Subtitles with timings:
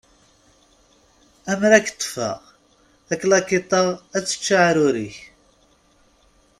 [1.51, 2.39] Amer ad k-ṭṭfeɣ,
[3.07, 3.71] taklakiḍt
[4.17, 5.17] ad d-tečč aεrur-ik!